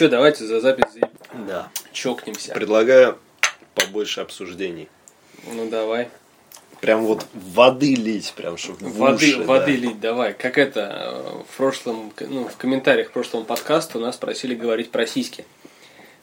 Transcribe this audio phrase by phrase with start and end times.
[0.00, 1.08] Че, давайте за запись за-
[1.46, 1.68] Да.
[1.92, 2.54] чокнемся.
[2.54, 3.18] Предлагаю
[3.74, 4.88] побольше обсуждений.
[5.54, 6.08] Ну давай.
[6.80, 9.80] Прям вот воды лить, прям чтобы Воды, уши, воды да.
[9.86, 10.32] лить, давай.
[10.32, 15.06] Как это, э, в прошлом, ну, в комментариях к прошлому подкасту нас просили говорить про
[15.06, 15.44] сиськи.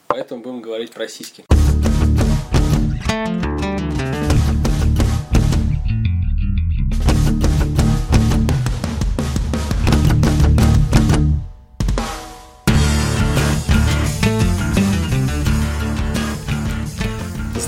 [0.07, 1.45] Поэтому будем говорить про сиськи.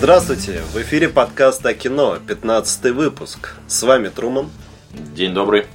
[0.09, 3.53] Здравствуйте, в эфире подкаст о кино, 15 выпуск.
[3.67, 4.49] С вами Труман,
[4.91, 5.67] День добрый.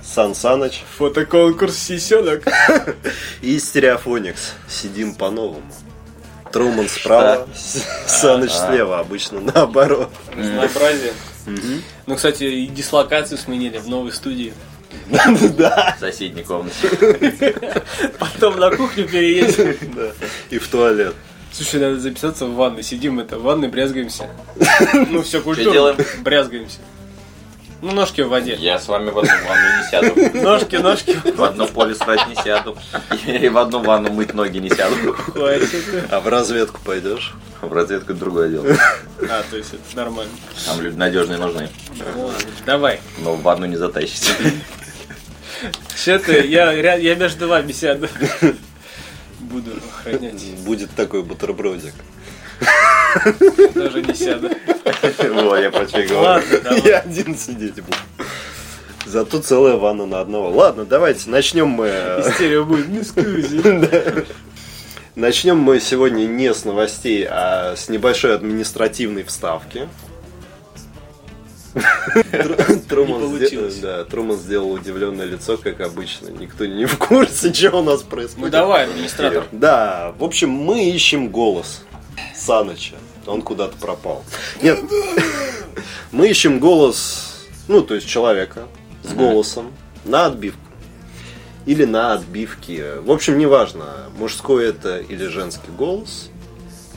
[0.00, 2.44] Сан Саныч Фотоконкурс сисенок.
[3.42, 4.52] и Стереофоникс.
[4.68, 5.64] Сидим по-новому.
[6.52, 7.48] Труман справа,
[8.06, 10.10] Саныч слева, обычно наоборот.
[10.36, 11.12] Разнообразие.
[12.06, 14.54] Ну, кстати, и дислокацию сменили в новой студии.
[15.58, 17.64] Да, В соседней комнате.
[18.20, 19.76] Потом на кухню переедем.
[20.50, 21.16] И в туалет.
[21.52, 22.82] Слушай, надо записаться в ванной.
[22.82, 24.28] Сидим это, в ванной брязгаемся.
[25.10, 25.96] Ну, все культурно.
[26.22, 26.78] Брязгаемся.
[27.82, 28.56] Ну, ножки в воде.
[28.56, 30.38] Я с вами в одну ванну не сяду.
[30.42, 31.16] Ножки, ножки.
[31.34, 32.76] В одно поле срать не сяду.
[33.26, 35.14] И в одну ванну мыть ноги не сяду.
[35.14, 35.84] Хватит.
[36.10, 37.32] А в разведку пойдешь?
[37.62, 38.66] В разведку другое дело.
[39.22, 40.32] А, то есть это нормально.
[40.66, 41.70] Там люди надежные нужны.
[42.16, 42.30] Ну,
[42.66, 43.00] давай.
[43.18, 44.30] Но в ванну не затащите.
[45.96, 48.08] Что-то я, я между вами сяду.
[49.50, 50.42] Буду охранять.
[50.64, 51.94] Будет такой бутербродик.
[53.74, 54.50] Даже не сяду.
[55.44, 56.44] Во, я про что говорю.
[56.84, 57.96] Я один сидеть буду.
[59.06, 60.50] Зато целая ванна на одного.
[60.50, 61.86] Ладно, давайте начнем мы.
[61.90, 62.88] э, Стерео будет.
[62.88, 63.60] Ну, скузи.
[65.16, 69.88] Начнем мы сегодня не с новостей, а с небольшой административной вставки.
[71.72, 76.28] Тру- Труман, сделал- да, Труман сделал удивленное лицо, как обычно.
[76.28, 78.50] Никто не в курсе, что у нас Ну происходит.
[78.50, 79.46] давай, администратор.
[79.52, 81.82] Да, в общем, мы ищем голос
[82.34, 82.96] Саныча.
[83.26, 84.24] Он куда-то пропал.
[84.62, 84.78] Нет,
[86.12, 88.66] мы ищем голос, ну, то есть человека
[89.04, 89.72] с голосом
[90.04, 90.58] на отбивку.
[91.66, 92.94] Или на отбивке.
[93.00, 96.30] В общем, неважно, мужской это или женский голос.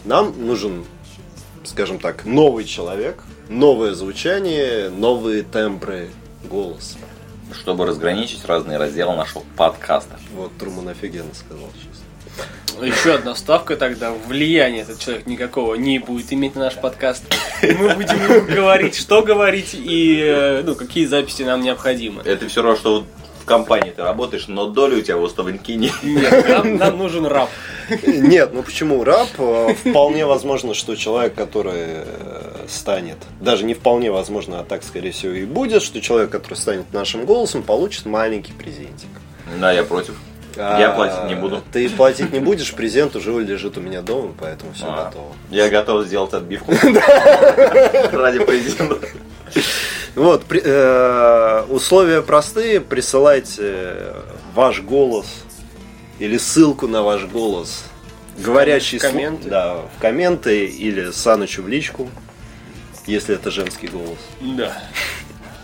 [0.06, 0.86] Нам нужен,
[1.66, 6.10] скажем так, новый человек, новое звучание, новые тембры
[6.50, 6.98] голоса.
[7.54, 10.20] Чтобы разграничить разные разделы нашего подкаста.
[10.36, 11.94] Вот Труман офигенно сказал сейчас.
[12.82, 14.12] Еще одна ставка тогда.
[14.28, 17.24] Влияния этот человек никакого не будет иметь на наш подкаст.
[17.62, 22.24] Мы будем ему говорить, что говорить и э, ну, какие записи нам необходимы.
[22.26, 23.06] Это все равно, что вот
[23.44, 25.92] в компании ты работаешь, но долю у тебя в уставленьке не...
[26.02, 27.50] Нет, нам, нам нужен раб.
[28.08, 29.28] Нет, ну почему раб?
[29.38, 35.12] Э, Вполне возможно, что человек, который э, станет, даже не вполне возможно, а так, скорее
[35.12, 39.10] всего, и будет, что человек, который станет нашим голосом, получит маленький презентик.
[39.60, 40.16] Да, я против.
[40.56, 41.64] Я платить не буду.
[41.72, 45.34] Ты платить не будешь, презент уже лежит у меня дома, поэтому все А, готово.
[45.50, 46.72] Я готов сделать отбивку.
[48.12, 49.00] Ради президента.
[50.16, 54.14] Вот, э, условия простые, присылайте
[54.54, 55.26] ваш голос
[56.20, 57.84] или ссылку на ваш голос.
[58.38, 59.50] Говорящий В комменты.
[59.50, 62.10] да, в комменты или Санычу в личку,
[63.06, 64.20] если это женский голос.
[64.42, 64.78] Да.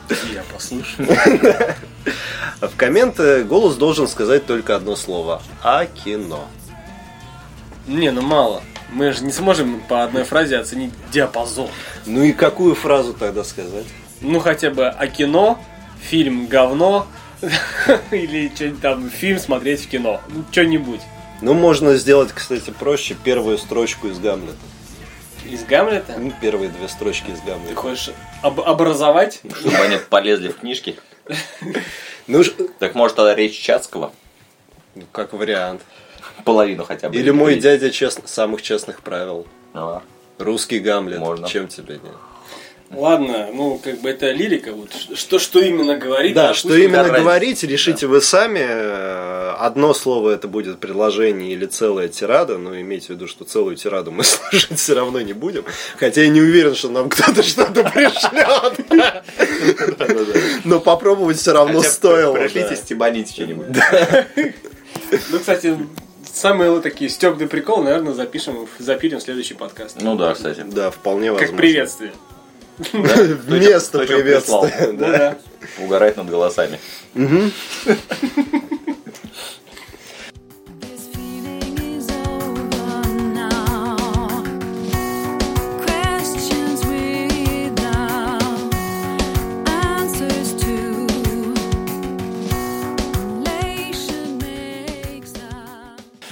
[0.34, 1.08] Я послушаю.
[2.62, 5.42] А в комменты голос должен сказать только одно слово.
[5.64, 6.48] А кино.
[7.88, 8.62] Не, ну мало.
[8.92, 11.70] Мы же не сможем по одной фразе оценить диапазон.
[12.06, 13.86] Ну и какую фразу тогда сказать?
[14.22, 15.60] Ну хотя бы о кино,
[16.02, 17.08] фильм говно,
[18.12, 20.22] или что-нибудь там, фильм смотреть в кино.
[20.30, 21.02] Ну, что-нибудь.
[21.42, 24.58] Ну, можно сделать, кстати, проще первую строчку из Гамлета.
[25.50, 26.16] Из Гамлета?
[26.18, 27.76] Ну, первые две строчки из Ты Гамлета.
[27.76, 28.12] хочешь
[28.42, 29.42] об- образовать?
[29.60, 30.98] Чтобы они полезли в книжки.
[32.28, 34.12] Ну, ж- Так может тогда речь Чацкого?
[34.96, 35.82] ну, как вариант.
[36.46, 37.16] Половину хотя бы.
[37.16, 39.46] Или мой дядя чест- самых честных правил.
[39.74, 40.02] А,
[40.38, 41.20] Русский Гамлет.
[41.20, 41.48] Можно.
[41.48, 42.14] Чем тебе нет?
[42.92, 44.74] Ладно, ну как бы это лирика.
[44.74, 46.34] Вот что, что именно говорить?
[46.34, 47.20] Да, что именно разница.
[47.20, 48.62] говорить, решите вы сами.
[48.62, 53.76] Э, Одно слово это будет предложение или целая тирада, но имейте в виду, что целую
[53.76, 55.66] тираду мы слушать все равно не будем.
[55.98, 58.80] Хотя я не уверен, что нам кто-то что-то пришлет.
[60.64, 62.36] Но попробовать все равно стоило.
[62.36, 62.76] Пришлите да.
[62.78, 63.68] стебанить что-нибудь.
[65.30, 65.78] Ну, кстати,
[66.34, 69.98] самые такие стебный прикол, наверное, запишем, запилим в следующий подкаст.
[70.02, 70.64] Ну да, кстати.
[70.66, 71.48] Да, вполне возможно.
[71.48, 72.14] как приветствие.
[72.80, 75.36] Вместо приветствия.
[75.78, 75.86] Ну.
[75.86, 76.80] Угорать над голосами.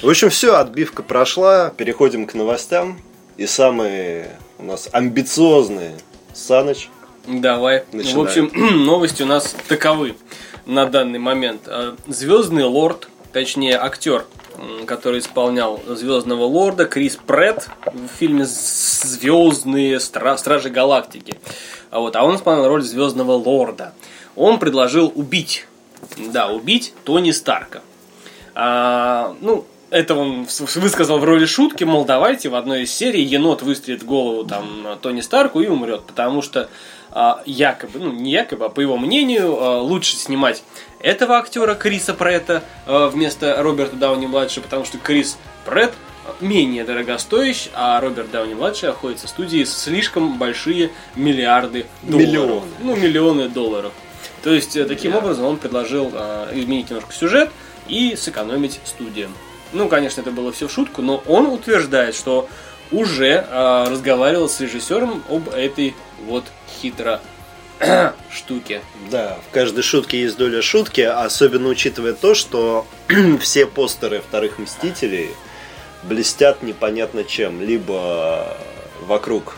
[0.01, 1.69] В общем, все, отбивка прошла.
[1.71, 2.97] Переходим к новостям.
[3.35, 5.95] И самые у нас амбициозные
[6.37, 6.89] Саныч.
[7.27, 7.83] Давай.
[7.91, 8.17] Начинаем.
[8.17, 8.51] В общем,
[8.85, 10.15] новости у нас таковы
[10.65, 11.63] на данный момент.
[11.67, 14.25] А, Звездный лорд, точнее актер,
[14.85, 21.39] который исполнял Звездного лорда, Крис Прэтт в фильме Звездные Стражи Галактики.
[21.89, 23.93] А, вот, а он исполнял роль Звездного лорда.
[24.35, 25.65] Он предложил убить,
[26.17, 27.81] да, убить Тони Старка.
[28.53, 33.61] А, ну, это он высказал в роли шутки, мол, давайте в одной из серий енот
[33.61, 36.69] выстрелит в голову там Тони Старку и умрет, потому что
[37.11, 40.63] а, якобы, ну не якобы, а по его мнению, а, лучше снимать
[40.99, 45.93] этого актера Криса Претта а, вместо Роберта Дауни младшего, потому что Крис Претт
[46.41, 52.27] менее дорогостоящий, а Роберт Дауни младший находится в студии слишком большие миллиарды долларов.
[52.27, 52.61] Миллионы.
[52.81, 53.93] Ну, миллионы долларов.
[54.43, 57.49] То есть, э, таким образом, он предложил э, изменить немножко сюжет
[57.87, 59.33] и сэкономить студиям.
[59.73, 62.47] Ну, конечно, это было все в шутку, но он утверждает, что
[62.91, 66.45] уже э, разговаривал с режиссером об этой вот
[66.81, 67.21] хитро
[68.31, 68.81] штуке.
[69.11, 72.87] Да, в каждой шутке есть доля шутки, особенно учитывая то, что
[73.41, 75.31] все постеры вторых Мстителей
[76.03, 77.61] блестят непонятно чем.
[77.61, 78.57] Либо
[79.01, 79.57] вокруг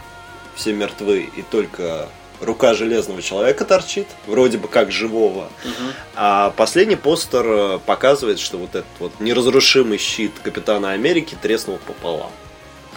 [0.56, 2.10] все мертвы и только
[2.42, 5.50] рука железного человека торчит, вроде бы как живого.
[6.16, 12.32] А последний постер э, показывает, что вот этот вот неразрушимый щит Капитана Америки треснул пополам.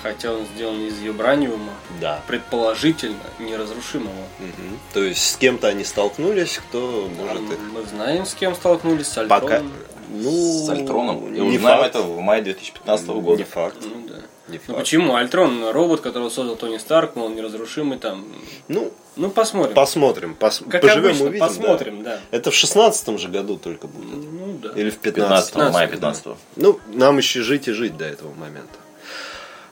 [0.03, 2.21] Хотя он сделан из вибраниума, Да.
[2.27, 4.27] предположительно неразрушимого.
[4.41, 4.79] Мгм.
[4.93, 9.19] То есть с кем-то они столкнулись, кто может их Мы знаем, с кем столкнулись, с
[9.19, 9.49] Альтроном.
[9.49, 9.63] пока...
[10.15, 11.29] Ну, С Альтроном.
[11.35, 11.95] И не узнаем факт.
[11.95, 13.39] это в мае 2015 года.
[13.39, 13.77] Не факт.
[13.81, 14.12] Ну да.
[14.53, 15.15] Не Ну почему?
[15.17, 18.27] Альтрон робот, которого создал Тони Старк, мол, неразрушимый там.
[18.69, 19.75] Ну, Ну посмотрим.
[19.75, 20.37] посмотрим.
[20.39, 21.47] пос- как Поживем, обычно, увидим.
[21.47, 22.11] посмотрим, да.
[22.17, 22.37] да.
[22.37, 24.17] Это в шестнадцатом же году только будет.
[24.17, 24.71] Ну да.
[24.79, 28.33] Или в 15 15 мая 15, 15 Ну, нам еще жить и жить до этого
[28.35, 28.79] момента.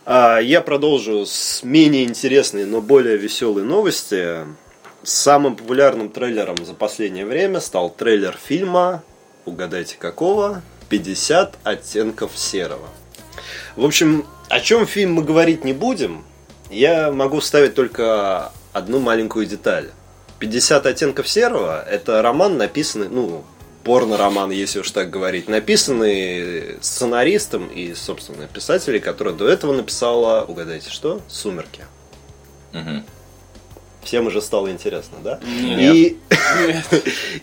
[0.06, 4.38] А, я продолжу с менее интересной, но более веселой новости.
[5.02, 9.02] Самым популярным трейлером за последнее время стал трейлер фильма,
[9.46, 10.60] угадайте какого,
[10.90, 12.88] 50 оттенков серого.
[13.76, 16.24] В общем, о чем фильм мы говорить не будем,
[16.70, 19.90] я могу вставить только одну маленькую деталь.
[20.40, 23.44] 50 оттенков серого– это роман, написанный, ну,
[23.84, 30.90] порно-роман, если уж так говорить, написанный сценаристом и, собственно, писателем, которая до этого написала, угадайте
[30.90, 31.84] что, «Сумерки».
[32.72, 33.04] Мгм.
[34.02, 35.40] Всем уже стало интересно, да?
[35.44, 35.94] Нет.
[35.94, 36.18] И,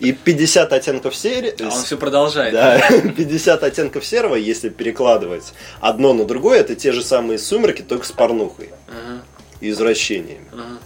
[0.00, 1.52] и 50 оттенков серого...
[1.60, 2.52] А он все продолжает.
[2.52, 2.80] Да,
[3.16, 8.12] 50 оттенков серого, если перекладывать одно на другое, это те же самые сумерки, только с
[8.12, 9.22] порнухой Ага,
[9.60, 10.46] и извращениями.
[10.52, 10.78] ага.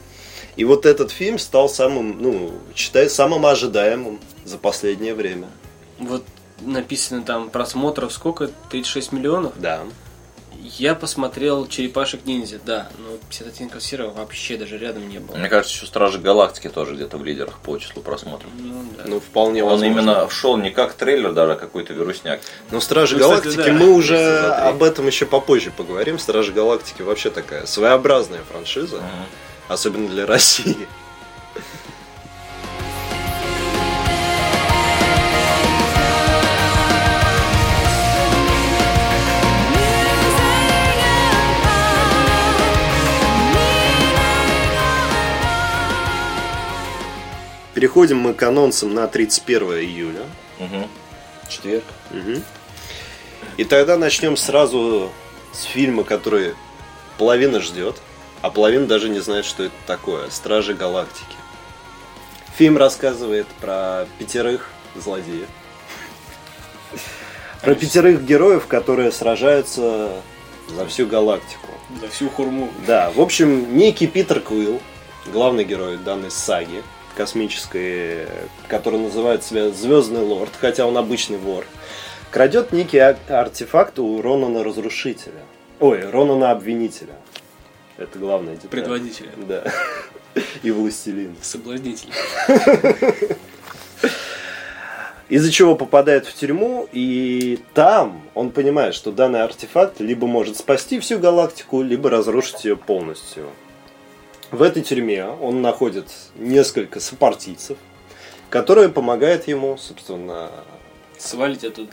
[0.57, 5.49] И вот этот фильм стал самым, ну, считай, самым ожидаемым за последнее время.
[5.99, 6.23] Вот
[6.61, 8.51] написано там просмотров сколько?
[8.71, 9.55] 36 миллионов?
[9.57, 9.85] Да.
[10.63, 15.37] Я посмотрел Черепашек ниндзя, да, но 50 оттенков серого вообще даже рядом не было.
[15.37, 18.49] Мне кажется, еще Стражи Галактики тоже где-то в лидерах по числу просмотров.
[18.57, 19.03] Ну, да.
[19.07, 19.93] Ну, вполне Он возможно.
[20.01, 22.41] именно шел не как трейлер, даже а какой-то вирусняк.
[22.71, 23.73] Но Стражи Ну, кстати, Галактики да.
[23.73, 26.19] мы уже об этом еще попозже поговорим.
[26.19, 29.03] Стражи Галактики вообще такая своеобразная франшиза,
[29.69, 30.87] особенно для России.
[47.83, 50.23] Переходим мы к анонсам на 31 июля.
[50.61, 50.87] Мгм.
[51.49, 51.83] Четверг.
[52.13, 52.45] Мгм.
[53.57, 55.11] И тогда начнем сразу
[55.53, 56.55] с фильма, который
[57.19, 57.97] половина ждет,
[58.41, 60.31] а половина даже не знает, что это такое.
[60.31, 61.35] Стражи Галактики.
[62.57, 65.49] Фильм рассказывает про пятерых злодеев.
[67.63, 70.13] Про пятерых героев, которые сражаются
[70.69, 71.71] за всю галактику.
[72.01, 72.71] За всю хурму.
[72.87, 74.81] Да, в общем, некий Питер Куилл,
[75.27, 76.85] главный герой данной саги
[77.15, 78.27] космической,
[78.69, 81.65] который называет себя Звездный Лорд, хотя он обычный вор,
[82.31, 85.43] крадет некий артефакт у Ронана Разрушителя.
[85.81, 87.15] Ой, Ронана Обвинителя.
[87.99, 88.71] Это главное деталь.
[88.71, 89.31] Предводителя.
[89.37, 89.65] Да.
[90.63, 91.37] И Властелин.
[91.43, 92.09] Соблазнитель.
[95.29, 101.01] Из-за чего попадает в тюрьму, и там он понимает, что данный артефакт либо может спасти
[101.01, 103.47] всю галактику, либо разрушить ее полностью.
[104.53, 106.07] В этой тюрьме он находит
[106.37, 107.79] несколько сопартийцев,
[108.51, 110.51] которые помогают ему, собственно,
[111.19, 111.91] Свалить оттуда.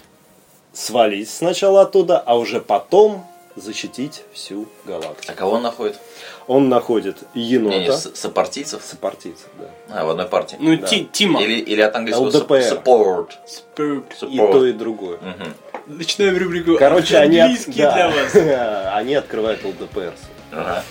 [0.74, 3.26] свалить сначала оттуда, а уже потом
[3.56, 5.32] защитить всю галактику.
[5.32, 6.00] А кого он находит?
[6.48, 8.84] Он находит Не, не, енота, с- сопартийцев?
[8.84, 9.70] сопартийцев, да.
[9.90, 10.58] А, в одной партии.
[10.60, 10.88] Ну, Да.
[10.88, 11.42] ти- Тима.
[11.42, 12.56] Или, или от английского ЛДПР.
[12.56, 13.30] support.
[13.48, 14.16] Спорт.
[14.30, 15.18] И то, и другое.
[15.18, 15.54] Мгм.
[15.98, 18.36] Начинаем рубрику Короче, они, от- английский да, для вас.
[18.96, 20.14] они открывают ЛДПР.
[20.52, 20.84] Ага.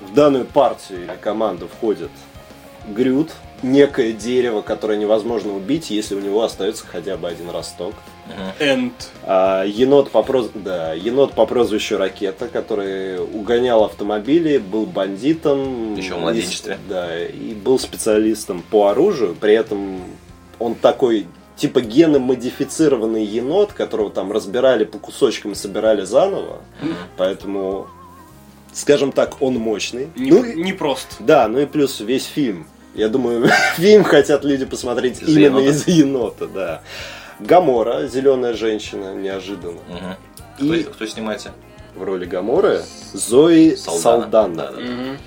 [0.00, 2.10] В данную партию или команду входит
[2.88, 3.30] Грют,
[3.62, 7.94] некое дерево, которое невозможно убить, если у него остается хотя бы один росток.
[8.58, 9.10] Энд.
[9.24, 15.94] А, енот, по проз- да, енот по прозвищу Ракета, который угонял автомобили, был бандитом.
[15.94, 16.74] Еще в младенчестве.
[16.86, 19.36] И- да, и был специалистом по оружию.
[19.38, 20.00] При этом
[20.58, 21.26] он такой
[21.56, 26.60] типа геномодифицированный енот, которого там разбирали по кусочкам и собирали заново.
[27.18, 27.88] Поэтому,
[28.72, 30.08] скажем так, он мощный.
[30.16, 31.16] Не, Ну, не просто.
[31.20, 32.66] да, ну и плюс весь фильм.
[32.94, 35.66] Я думаю, фильм хотят люди посмотреть Из-за именно енота.
[35.70, 36.82] из-за енота, да.
[37.38, 39.78] Гамора, зеленая женщина, неожиданно.
[39.88, 40.16] Мгм.
[40.76, 41.52] И Кто, кто снимается?
[41.94, 44.02] в роли Гаморы Зои Салдана.
[44.02, 44.54] Салдана.
[44.56, 44.80] Да, да, да.
[44.82, 45.18] Мгм.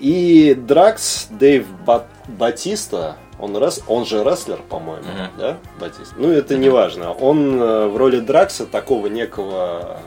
[0.00, 5.30] И Дракс Дэйв Ба- Батиста, он, рес- он же рестлер, по-моему, Мгм.
[5.38, 6.14] да, Батиста?
[6.16, 7.12] Ну, это не важно.
[7.12, 10.00] Он э, в роли Дракса, такого некого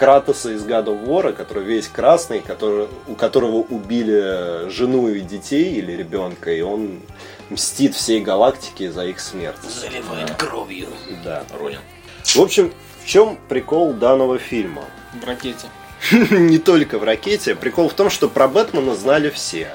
[0.00, 5.74] Кратоса из God of War, который весь красный, который, у которого убили жену и детей
[5.74, 7.02] или ребенка, и он
[7.50, 9.60] мстит всей галактике за их смерть.
[9.62, 10.88] Заливает кровью.
[11.22, 11.44] Да.
[11.52, 11.80] Ронин.
[12.24, 12.72] В общем,
[13.04, 14.84] в чем прикол данного фильма?
[15.20, 15.66] В ракете.
[16.30, 17.54] не только в ракете.
[17.54, 19.68] Прикол в том, что про Бэтмена знали все.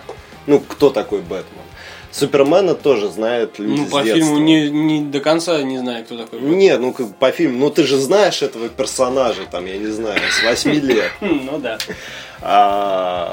[0.48, 1.65] Ну, кто такой Бэтмен?
[2.16, 6.40] Супермена тоже знают люди Ну, по фильму не, не до конца не знаю, кто такой.
[6.40, 6.48] был.
[6.48, 10.20] Не, ну как по фильму, ну ты же знаешь этого персонажа, там, я не знаю,
[10.32, 11.12] с 8 лет.
[11.20, 11.78] Хм, Ну да.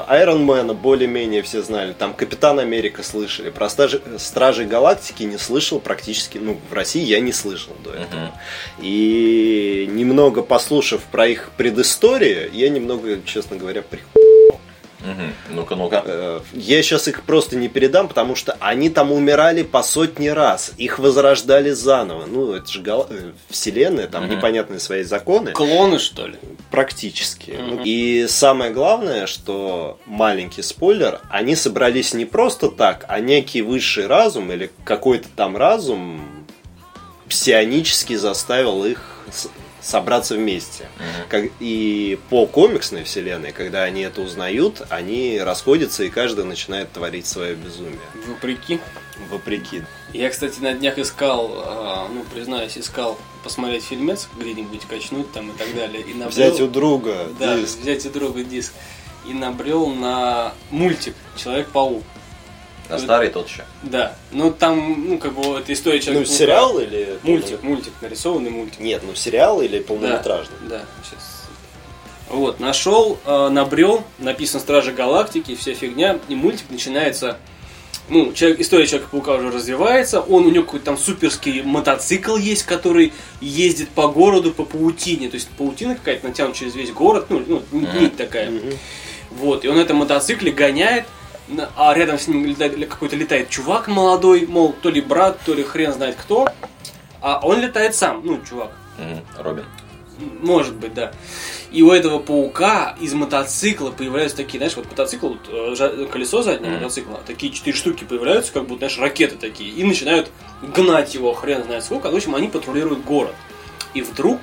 [0.07, 1.93] Айронмена более-менее все знали.
[1.93, 3.51] Там Капитан Америка слышали.
[3.51, 6.37] Про Стражи, Стражей Галактики не слышал практически.
[6.39, 8.31] Ну, в России я не слышал до этого.
[8.81, 13.99] И немного послушав про их предысторию, я немного, честно говоря, при...
[15.03, 15.33] Мгм.
[15.49, 16.01] Ну-ка, ну-ка.
[16.05, 20.71] Э, Я сейчас их просто не передам, потому что они там умирали по сотни раз.
[20.77, 22.25] Их возрождали заново.
[22.25, 24.37] Ну, это же гал- э, вселенная, там Мгм.
[24.37, 25.51] непонятные свои законы.
[25.51, 26.35] Клоны, что ли?
[26.71, 27.51] Практически.
[27.51, 27.81] Мгм.
[27.83, 34.51] И самое главное, что маленький спойлер, они собрались не просто так, а некий высший разум
[34.51, 36.21] или какой-то там разум
[37.29, 39.01] псионически заставил их
[39.83, 40.87] собраться вместе.
[40.97, 41.29] Мгм.
[41.29, 47.27] Как- и по комиксной вселенной, когда они это узнают, они расходятся и каждый начинает творить
[47.27, 47.99] свое безумие.
[48.27, 48.79] Вопреки.
[49.29, 49.83] Вопреки.
[50.13, 55.57] Я, кстати, на днях искал, а, ну, признаюсь, искал посмотреть фильмец, где-нибудь качнуть там и
[55.57, 56.01] так далее.
[56.01, 57.79] И набрел- Взять у друга Да, диск.
[57.79, 58.73] взять у друга диск.
[59.29, 62.03] И набрел на мультик Человек-паук.
[62.95, 63.63] А старый тот еще.
[63.81, 64.15] Да.
[64.31, 67.17] Ну там, ну, как бы, это история Ну, человека сериал или...
[67.23, 68.79] Мультик, мультик, нарисованный мультик.
[68.79, 70.55] Нет, ну сериал или Да, полнометражный?
[70.69, 71.43] Да, сейчас.
[72.29, 77.37] Вот, нашел, э, набрел, написано Стражи Галактики, вся фигня, и мультик начинается.
[78.09, 83.13] Ну, человек, история Человека-паука уже развивается, он у него какой-то там суперский мотоцикл есть, который
[83.39, 85.29] ездит по городу по паутине.
[85.29, 88.51] То есть паутина какая-то натянута через весь город, ну, ну нить такая.
[89.31, 91.05] Вот, и он на этом мотоцикле гоняет,
[91.75, 95.63] а рядом с ним летает- какой-то летает чувак молодой, мол, то ли брат, то ли
[95.63, 96.47] хрен знает кто.
[97.21, 98.71] А он летает сам, ну, чувак.
[99.37, 99.65] Робин.
[100.41, 101.11] Может быть, да.
[101.71, 106.69] И у этого паука из мотоцикла появляются такие, знаешь, вот мотоцикл, вот, э, колесо заднего
[106.69, 106.81] Мгм.
[106.81, 110.29] мотоцикла, такие четыре штуки появляются, как будто, знаешь, ракеты такие, и начинают
[110.61, 112.11] гнать его хрен знает сколько.
[112.11, 113.33] В общем, они патрулируют город.
[113.95, 114.39] И вдруг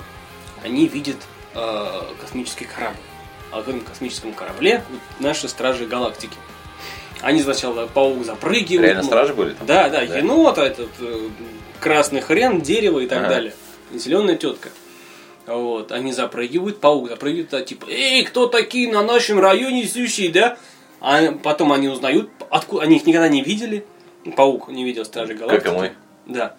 [0.65, 1.17] они видят
[1.55, 2.97] э, космический корабль.
[3.53, 6.37] А в этом космическом корабле вот наши стражи галактики.
[7.23, 8.85] Они сначала паук запрыгивают.
[8.87, 9.67] Реально мол, стражи были там?
[9.67, 10.19] Да, да, Да.
[10.19, 11.29] енот, этот э,
[11.81, 13.29] красный хрен, дерево и так Ага.
[13.29, 13.53] далее.
[13.93, 14.71] Зеленая тетка.
[15.47, 20.57] Вот, они запрыгивают, паук запрыгивает, а типа, эй, кто такие на нашем районе сущие, да?
[21.01, 23.85] А потом они узнают, откуда, они их никогда не видели.
[24.37, 25.65] Паук не видел Стражи Галактики.
[25.65, 25.93] Как и мы.
[26.27, 26.55] Да.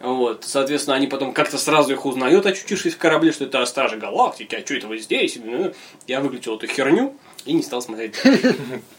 [0.00, 4.54] Вот, соответственно, они потом как-то сразу их узнают, очутившись в корабле, что это Стражи Галактики,
[4.56, 5.38] а что это вы здесь?
[5.42, 5.72] Ну,
[6.06, 7.14] Я выключил эту херню
[7.46, 8.14] и не стал смотреть.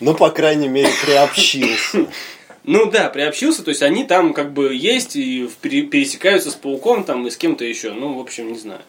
[0.00, 2.06] Ну, по крайней мере, приобщился.
[2.64, 7.26] Ну да, приобщился, то есть они там как бы есть и пересекаются с пауком там
[7.26, 7.92] и с кем-то еще.
[7.92, 8.80] Ну, в общем, не знаю.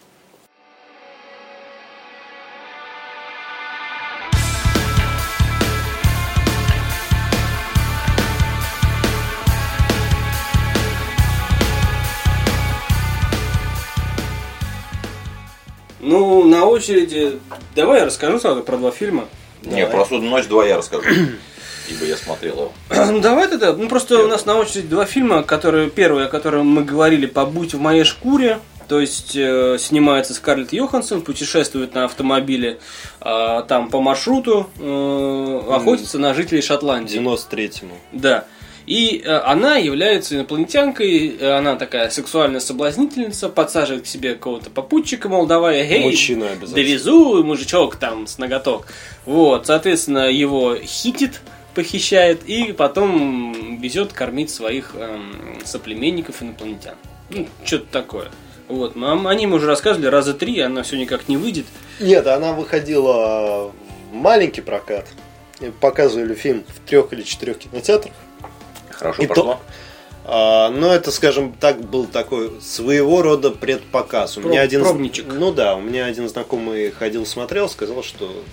[15.99, 17.39] Ну, на очереди.
[17.75, 19.27] Давай я расскажу сразу про два фильма.
[19.65, 21.03] Не, про «Судную ночь 2 я расскажу.
[21.89, 22.73] Ибо я смотрел его.
[23.11, 23.73] Ну, давай тогда.
[23.73, 27.73] Ну, просто у нас на очереди два фильма, которые, первый, о котором мы говорили, «Побудь
[27.73, 32.77] в моей шкуре», То есть э, снимается Скарлетт Йоханссон, путешествует на автомобиле
[33.19, 37.19] э, там по маршруту, э, охотится на жителей Шотландии.
[37.19, 37.95] 93-му.
[38.11, 38.45] Да.
[38.85, 45.27] И э, она является инопланетянкой, э, она такая сексуальная соблазнительница, подсаживает к себе какого-то попутчика,
[45.27, 46.75] мол, давай, эй, Мужчина обязательно.
[46.75, 48.87] довезу, мужичок там с ноготок.
[49.25, 51.41] Вот, соответственно, его хитит,
[51.73, 56.95] похищает и потом везет кормить своих эм, соплеменников инопланетян.
[57.31, 58.27] Ну, что-то такое.
[58.67, 61.65] Вот, нам- они мы уже рассказывали раза три, она все никак не выйдет.
[61.99, 63.71] Нет, она выходила
[64.11, 65.07] в маленький прокат.
[65.81, 68.13] Показывали фильм в трех или четырех кинотеатрах.
[68.97, 69.59] Хорошо И прошло.
[70.27, 74.37] А, но это, скажем так, был такой своего рода предпоказ.
[74.37, 75.25] У Проб- меня один, пробничек.
[75.27, 78.43] ну да, у меня один знакомый ходил, смотрел, сказал, что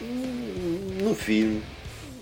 [0.00, 1.62] ну фильм,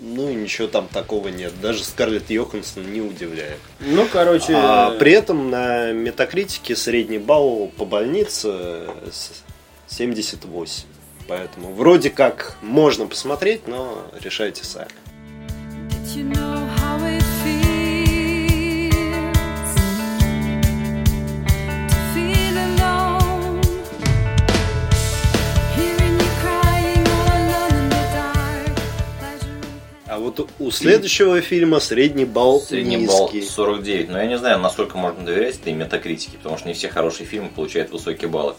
[0.01, 1.53] ну и ничего там такого нет.
[1.63, 3.59] Даже Скарлетт Йоханссон не удивляет.
[3.81, 9.43] Ну, короче, А при этом на метакритике средний балл по больнице с-
[9.87, 10.85] 78.
[11.27, 14.91] Поэтому вроде как можно посмотреть, но решайте сами.
[30.75, 33.49] Следующего фильма средний балл Средний балл низкий.
[33.49, 34.09] 49.
[34.11, 37.49] Но я не знаю, насколько можно доверять этой метакритике, потому что не все хорошие фильмы
[37.49, 38.55] получают высокие баллы.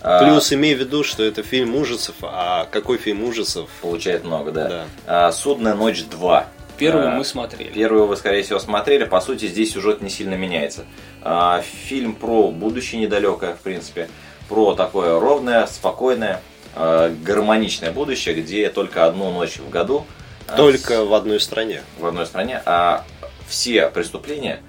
[0.00, 3.68] А, Плюс имей в виду, что это фильм ужасов, а какой фильм ужасов?
[3.80, 4.68] Получает много, да.
[4.68, 4.84] Да.
[5.06, 6.46] А, Судная ночь 2.
[6.76, 7.70] первую А, мы смотрели.
[7.70, 9.04] Первую вы, скорее всего, смотрели.
[9.04, 10.86] По сути, здесь сюжет не сильно меняется.
[11.22, 14.08] А, Фильм про будущее недалекое, в принципе.
[14.48, 16.42] Про такое ровное, спокойное,
[16.74, 20.04] а, гармоничное будущее, где только одну ночь в году.
[20.48, 21.82] А, Только в одной стране.
[21.98, 23.04] в одной стране, а
[23.48, 24.60] все преступления,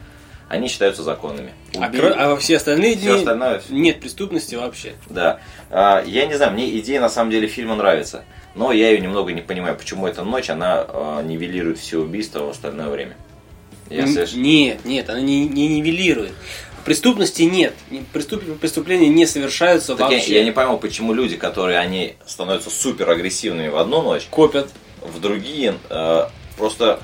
[0.49, 1.51] они считаются законными.
[1.75, 4.93] А, Убили- а во все остальные дни остальное- нет преступности вообще.
[5.09, 5.39] Да.
[5.69, 8.23] А, Я не знаю, мне идея на самом деле фильма нравится.
[8.55, 12.49] Но я ее немного не понимаю, почему эта ночь, она а, нивелирует все убийства в
[12.49, 13.15] остальное время.
[13.89, 16.31] Я Н- Нет, нет, она не, не нивелирует.
[16.85, 17.73] Преступности нет.
[17.89, 20.35] Не- преступ- Преступления не совершаются Так я, вообще.
[20.35, 24.69] я не пойму, почему люди, которые они становятся супер агрессивными в одну ночь, Копят.
[25.03, 26.99] В другие э, просто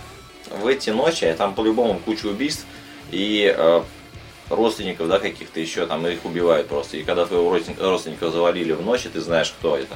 [0.50, 2.66] в эти ночи а там по-любому куча убийств
[3.12, 3.82] и э,
[4.50, 6.98] родственников, да, каких-то еще там их убивают просто.
[6.98, 9.96] И когда твоего родственника, завалили в ночь, ты знаешь, кто это.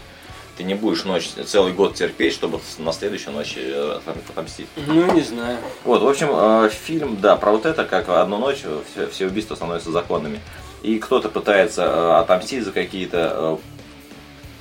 [0.58, 4.68] Ты не будешь ночь целый год терпеть, чтобы на следующую ночь э, отом- отомстить.
[4.76, 5.58] Ну, не знаю.
[5.84, 8.60] Вот, в общем, э, фильм, да, про вот это, как одну ночь
[8.92, 10.40] все, все убийства становятся законными.
[10.84, 13.60] И кто-то пытается э, отомстить за какие-то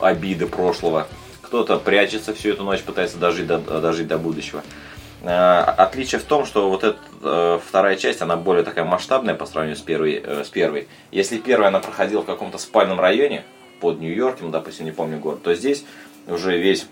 [0.00, 1.06] э, обиды прошлого,
[1.52, 4.62] кто-то прячется всю эту ночь, пытается дожить до, дожить до будущего.
[5.20, 9.44] Э, Отличие в том, что вот эта э, вторая часть, она более такая масштабная по
[9.44, 10.88] сравнению с первой, э, с первой.
[11.10, 13.44] Если первая она проходила в каком-то спальном районе,
[13.80, 15.84] под Нью-Йорком, допустим, не помню город, то здесь
[16.26, 16.86] уже весь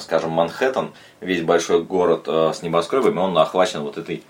[0.00, 4.22] скажем, Манхэттен, весь большой город с небоскребами, он охвачен вот этой,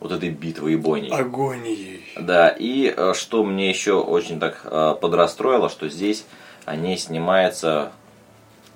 [0.00, 1.10] вот этой битвой и бойней.
[1.10, 2.04] Агонией.
[2.16, 4.62] Да, и что мне еще очень так
[5.00, 6.24] подрастроило, что здесь
[6.66, 7.92] о ней снимается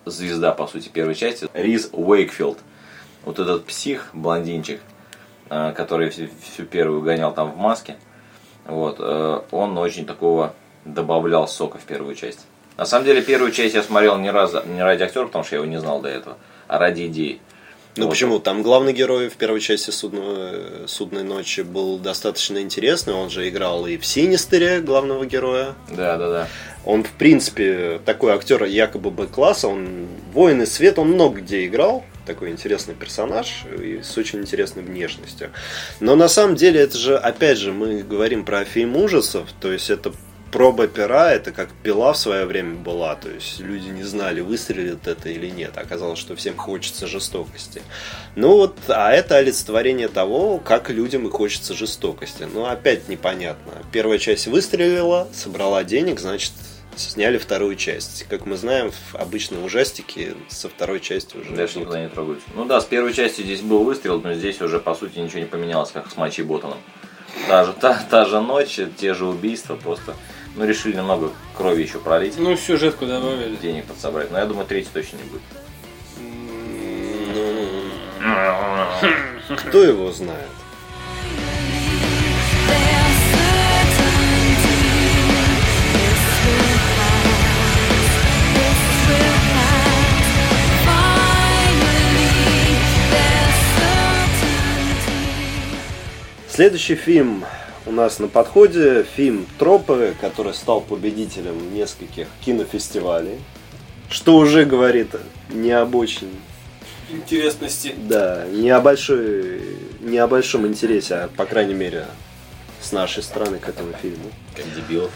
[0.04, 2.58] звезда, по сути, первой части, Риз Уэйкфилд.
[3.24, 4.80] Вот этот псих, блондинчик,
[5.50, 7.96] э, который всю, всю первую гонял там в маске,
[8.64, 12.46] вот, э, он очень такого добавлял сока в первую часть.
[12.76, 15.62] На самом деле, первую часть я смотрел не, раз, не ради актера, потому что я
[15.62, 17.40] его не знал до этого, а ради идеи.
[17.96, 18.11] Ну Вот.
[18.11, 18.38] почему?
[18.38, 23.14] Там главный герой в первой части судного, судной ночи был достаточно интересный.
[23.14, 25.74] Он же играл и в Синистере главного героя.
[25.88, 26.48] Да, да, да.
[26.85, 29.68] Он, в принципе, такой актер якобы Б-класса.
[29.68, 32.05] Он воин и свет, он много где играл.
[32.26, 35.50] Такой интересный персонаж и с очень интересной внешностью.
[35.98, 39.48] Но на самом деле это же, опять же, мы говорим про фильм ужасов.
[39.61, 40.12] То есть это
[40.50, 43.14] проба пера, это как пила в свое время была.
[43.14, 45.76] То есть люди не знали, выстрелит это или нет.
[45.78, 47.82] Оказалось, что всем хочется жестокости.
[48.36, 52.46] Ну вот, а это олицетворение того, как людям и хочется жестокости.
[52.52, 53.72] Ну, опять непонятно.
[53.92, 56.52] Первая часть выстрелила, собрала денег, значит,
[56.96, 58.26] сняли вторую часть.
[58.28, 61.82] Как мы знаем, в обычные ужастики со второй части уже Дальше идут.
[61.84, 62.46] никуда не трогаются.
[62.54, 65.46] Ну да, с первой части здесь был выстрел, но здесь уже по сути ничего не
[65.46, 66.78] поменялось, как с Мачи Ботаном.
[67.46, 70.14] Та же, та, та же ночь, те же убийства просто.
[70.56, 73.56] Ну, решили немного крови еще пролить, Ну, сюжетку добавили.
[73.56, 74.30] денег подсобрать.
[74.30, 75.42] Но я думаю, третий точно не будет.
[78.20, 80.48] Ну, кто его знает?
[96.48, 97.44] Следующий фильм
[97.87, 103.38] у нас на подходе фильм «Тропы», который стал победителем нескольких кинофестивалей.
[104.11, 105.14] Что уже говорит
[105.49, 106.37] не об очень,
[107.09, 107.95] Интересности.
[107.97, 109.62] да, не о большой,
[110.01, 112.07] не о большом интересе, а по крайней мере
[112.81, 114.31] с нашей стороны к этому фильму.
[114.57, 115.12] Как дебилов.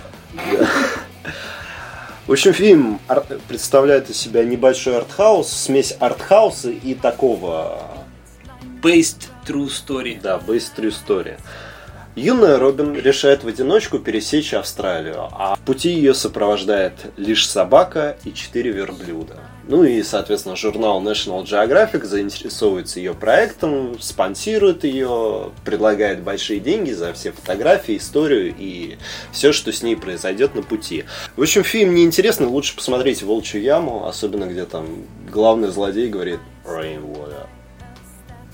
[2.27, 3.01] В общем, фильм
[3.49, 7.95] представляет из себя небольшой артхаус, смесь артхауса и такого
[8.83, 10.21] Based true story.
[10.21, 11.39] Да, Based True Story.
[12.17, 18.33] Юная Робин решает в одиночку пересечь Австралию, а в пути ее сопровождает лишь собака и
[18.33, 19.41] четыре верблюда.
[19.67, 27.13] Ну и, соответственно, журнал National Geographic заинтересовывается ее проектом, спонсирует ее, предлагает большие деньги за
[27.15, 28.97] все фотографии, историю и
[29.33, 31.07] все, что с ней произойдет на пути.
[31.35, 34.87] В общем, фильм неинтересный, лучше посмотреть «Волчью яму», особенно где там
[35.33, 37.49] главный злодей говорит «Rainwater».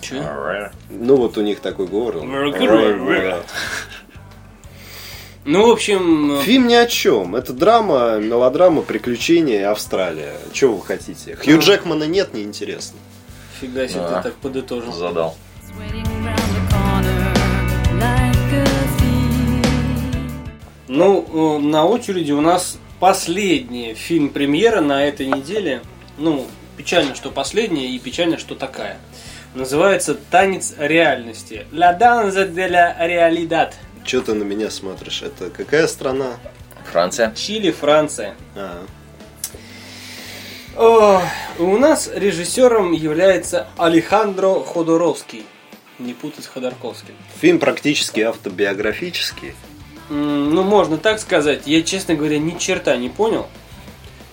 [0.00, 0.70] Че?
[0.90, 2.16] Ну вот у них такой говор.
[2.18, 3.42] он, Rainwater.
[5.46, 7.34] Ну, в общем, Фильм ни о чем.
[7.34, 10.34] Это драма, мелодрама, приключения, Австралия.
[10.52, 11.34] Чего вы хотите?
[11.36, 11.60] Хью Ну.
[11.62, 12.98] Джекмана нет, неинтересно.
[13.60, 14.20] фига себе Да.
[14.22, 14.92] ты так подытожил.
[14.92, 15.36] Задал.
[20.88, 25.82] Ну, э, на очереди у нас последний фильм премьера на этой неделе.
[26.18, 28.98] Ну, печально, что последняя, и печально, что такая.
[29.54, 31.66] Называется «Танец реальности».
[31.72, 33.72] «La danza de la realidad».
[34.04, 35.22] Че ты на меня смотришь?
[35.22, 36.36] Это какая страна?
[36.90, 37.32] Франция.
[37.34, 38.34] Чили, Франция.
[38.56, 38.84] А,
[40.76, 41.20] О,
[41.58, 45.44] у нас режиссером является Алехандро Ходоровский.
[45.98, 47.14] Не путать с Ходорковским.
[47.40, 49.54] фильм практически автобиографический.
[50.08, 51.62] Ну, можно так сказать.
[51.66, 53.48] Я, честно говоря, ни черта не понял.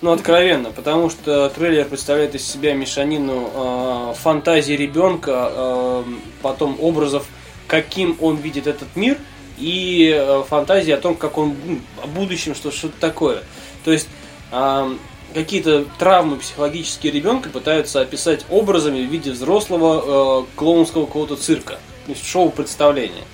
[0.00, 6.04] Ну, откровенно, потому что трейлер представляет из себя мешанину э, фантазии ребенка, э,
[6.40, 7.26] потом образов,
[7.66, 9.18] каким он видит этот мир,
[9.58, 13.42] и э, фантазии о том, как он ну, о будущем, что что-то такое.
[13.84, 14.08] То есть
[14.52, 14.96] э,
[15.34, 21.80] какие-то травмы психологические ребенка пытаются описать образами в виде взрослого э, клоунского какого-то цирка.
[22.06, 23.24] То есть шоу-представления.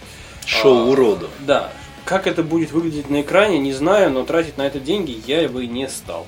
[0.46, 1.30] Шоу А, уродов.
[1.40, 1.72] Да.
[2.06, 5.66] Как это будет выглядеть на экране, не знаю, но тратить на это деньги я бы
[5.66, 6.26] не стал.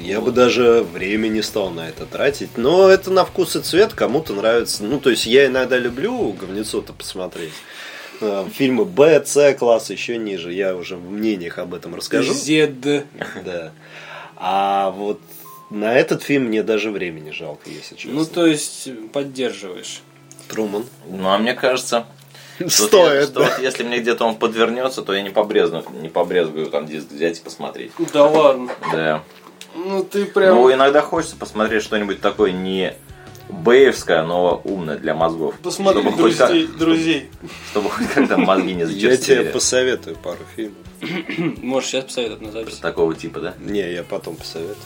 [0.00, 2.56] Я бы даже время не стал на это тратить.
[2.56, 4.84] Но это на вкус и цвет, кому-то нравится.
[4.84, 7.52] Ну, то есть я иногда люблю говнецо-то посмотреть.
[8.20, 10.52] Э, Фильмы Б, С класс, еще ниже.
[10.52, 12.32] Я уже в мнениях об этом расскажу.
[12.32, 12.80] Зед.
[12.80, 13.72] Да.
[14.36, 15.20] А вот
[15.70, 18.18] на этот фильм мне даже времени жалко, если честно.
[18.18, 20.02] Ну, то есть, поддерживаешь.
[20.48, 20.84] Труман.
[21.08, 22.06] Ну, а мне кажется,
[22.58, 23.46] что, Стоит, что да.
[23.46, 27.38] вот если мне где-то он подвернется, то я не побрезгую, не побрезгую там диск взять
[27.38, 27.92] и посмотреть.
[28.12, 28.70] Да ладно.
[28.92, 29.22] Да.
[29.74, 30.56] Ну, ты прям...
[30.56, 32.94] Ну, иногда хочется посмотреть что-нибудь такое не
[33.48, 35.54] бэевское, но умное для мозгов.
[35.62, 37.30] Посмотри Чтобы хоть, друзей, как- друзей.
[37.70, 40.78] чтобы хоть как-то мозги не Я тебе посоветую пару фильмов.
[41.62, 42.76] Можешь сейчас посоветовать на запись.
[42.76, 43.54] Такого типа, да?
[43.60, 44.76] Не, я потом посоветую.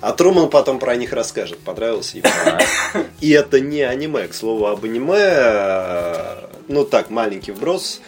[0.00, 2.28] А Труман потом про них расскажет, понравился ему.
[3.20, 4.28] И это не аниме.
[4.28, 8.00] К слову, об аниме, э, ну так, маленький вброс.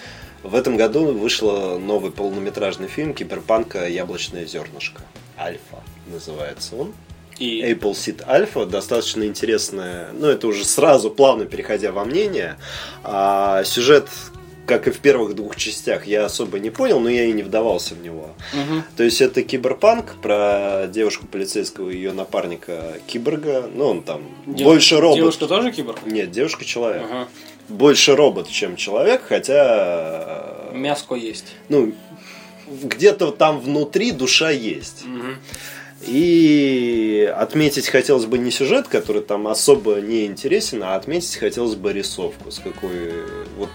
[0.44, 5.02] В этом году вышел новый полнометражный фильм Киберпанка «Яблочное зернышко».
[5.36, 6.92] Альфа называется он.
[7.38, 12.58] И Apple Seed Alpha достаточно интересная, ну это уже сразу плавно переходя во мнение.
[13.02, 14.08] А сюжет,
[14.66, 17.94] как и в первых двух частях, я особо не понял, но я и не вдавался
[17.94, 18.34] в него.
[18.52, 18.84] Мгм.
[18.94, 23.70] То есть это киберпанк про девушку полицейского и ее напарника киборга.
[23.74, 25.16] Ну он там Дев- больше робот.
[25.16, 26.00] Девушка тоже киборг?
[26.04, 27.04] Нет, девушка человек.
[27.04, 27.28] Ага.
[27.70, 31.46] Больше робот, чем человек, хотя Мяско есть.
[31.70, 31.94] ну
[32.82, 35.04] где-то там внутри душа есть.
[35.06, 35.38] Мгм.
[36.00, 41.92] И отметить хотелось бы не сюжет, который там особо не интересен, а отметить хотелось бы
[41.92, 42.50] рисовку.
[42.50, 43.24] С какой
[43.56, 43.68] вот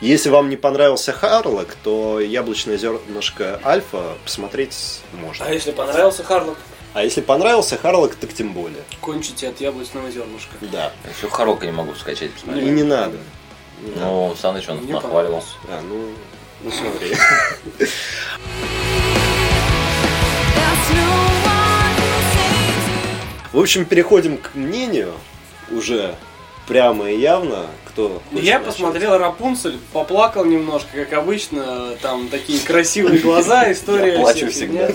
[0.00, 5.44] если вам не понравился Харлок, то яблочное зернышко Альфа посмотреть можно.
[5.44, 6.56] А если понравился Харлок,
[6.94, 8.82] А если понравился Харлок, так тем более.
[9.02, 10.54] кончите от яблочного зернышка.
[10.72, 10.92] Да.
[11.16, 12.64] Еще Харока не могу скачать, И посмотреть.
[12.72, 13.18] не надо.
[13.82, 14.06] Не надо.
[14.06, 15.48] Ну, Саныч, он Мне нахваливался.
[15.68, 16.08] А, ну,
[16.62, 17.14] ну смотри.
[23.56, 25.14] В общем, переходим к мнению
[25.70, 26.14] уже
[26.68, 28.66] прямо и явно, кто хочет Я начать.
[28.74, 34.12] посмотрел Рапунцель, поплакал немножко, как обычно, там такие красивые глаза, история.
[34.12, 34.90] Я плачу фигня.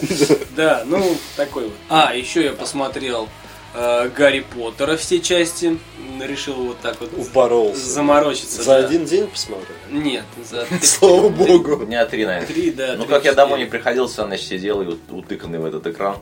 [0.56, 1.04] Да, ну,
[1.36, 1.74] такой вот.
[1.90, 3.30] А, еще я посмотрел
[3.74, 5.80] э, Гарри Поттера все части,
[6.24, 7.80] решил вот так вот Упоролся.
[7.84, 8.62] заморочиться.
[8.62, 8.86] За да.
[8.86, 9.76] один день посмотрел?
[9.90, 11.84] Нет, за три- Слава богу.
[11.84, 12.46] Дня три, наверное.
[12.48, 12.94] Три, да.
[12.96, 16.18] Ну, как я домой не приходил, Саныч сидел и утыканный в этот экран.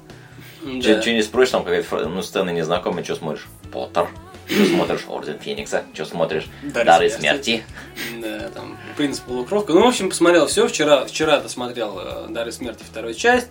[0.62, 1.02] Да.
[1.02, 3.48] Че, не спросишь, там какая-то ну, сцена незнакомая, что смотришь?
[3.72, 4.08] Поттер.
[4.48, 5.84] Что смотришь Орден Феникса?
[5.94, 7.64] Что смотришь Дары Дары смерти.
[8.12, 8.22] смерти?
[8.22, 9.74] Да, там принцип полукровка.
[9.74, 10.68] Ну, в общем, посмотрел все.
[10.68, 13.48] Вчера, вчера досмотрел э, Дары смерти вторую часть.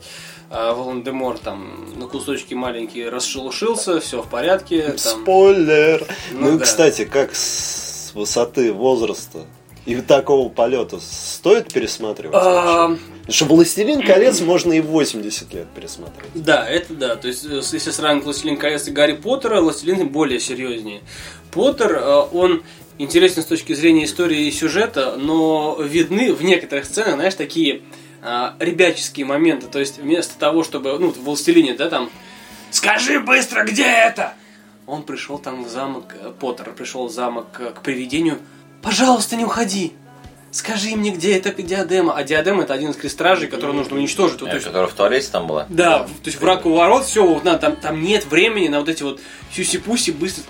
[0.51, 4.83] А Волан-де-Мор там на кусочки маленькие расшелушился, все в порядке.
[4.83, 4.99] Там...
[4.99, 6.05] Спойлер.
[6.33, 6.65] Ну Ну, да.
[6.65, 9.41] кстати, как с высоты возраста
[9.85, 12.35] и такого полета стоит пересматривать?
[12.37, 13.03] А, вообще?
[13.29, 16.31] Потому что «Властелин колец» можно и в 80 лет пересмотреть.
[16.35, 17.15] Да, это да.
[17.15, 21.03] То есть, э, если сравнивать «Властелин колец» и Гарри Поттера, «Властелин» более серьезнее.
[21.51, 22.63] Поттер, э, он
[22.97, 27.83] интересен с точки зрения истории и сюжета, но видны в некоторых сценах, знаешь, такие
[28.23, 29.67] а, ребяческие моменты.
[29.67, 32.09] То есть, вместо того, чтобы, ну, в «Властелине», да, там,
[32.71, 34.33] «Скажи быстро, где это?»
[34.87, 38.39] Он пришел там в замок, э, Поттер пришел в замок э, к привидению.
[38.81, 39.93] «Пожалуйста, не уходи!»
[40.59, 42.15] Скажи мне, где эта диадема?
[42.17, 44.41] А диадема это один из крестражей, который нужно уничтожить.
[44.41, 45.67] Вот, Э, есть Которая в туалете там была?
[45.69, 48.89] да, то есть враг у ворот, все, вот надо, там, там нет времени на вот
[48.89, 49.21] эти вот
[49.55, 50.43] сюси-пуси быстро.